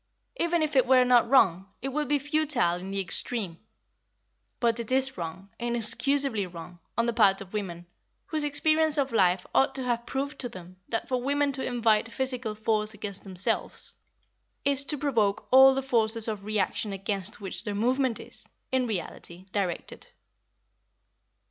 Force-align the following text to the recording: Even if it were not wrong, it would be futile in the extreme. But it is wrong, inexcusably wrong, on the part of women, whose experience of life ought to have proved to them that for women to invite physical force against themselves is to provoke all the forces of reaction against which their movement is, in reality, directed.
Even 0.37 0.63
if 0.63 0.75
it 0.75 0.87
were 0.87 1.05
not 1.05 1.29
wrong, 1.29 1.67
it 1.83 1.89
would 1.89 2.07
be 2.07 2.17
futile 2.17 2.73
in 2.79 2.89
the 2.89 2.99
extreme. 2.99 3.59
But 4.59 4.79
it 4.79 4.91
is 4.91 5.15
wrong, 5.15 5.49
inexcusably 5.59 6.47
wrong, 6.47 6.79
on 6.97 7.05
the 7.05 7.13
part 7.13 7.39
of 7.39 7.53
women, 7.53 7.85
whose 8.25 8.43
experience 8.43 8.97
of 8.97 9.11
life 9.11 9.45
ought 9.53 9.75
to 9.75 9.83
have 9.83 10.07
proved 10.07 10.39
to 10.39 10.49
them 10.49 10.77
that 10.89 11.07
for 11.07 11.21
women 11.21 11.51
to 11.51 11.63
invite 11.63 12.11
physical 12.11 12.55
force 12.55 12.95
against 12.95 13.21
themselves 13.21 13.93
is 14.65 14.83
to 14.85 14.97
provoke 14.97 15.47
all 15.51 15.75
the 15.75 15.83
forces 15.83 16.27
of 16.27 16.45
reaction 16.45 16.91
against 16.93 17.39
which 17.39 17.63
their 17.63 17.75
movement 17.75 18.19
is, 18.19 18.49
in 18.71 18.87
reality, 18.87 19.45
directed. 19.51 20.07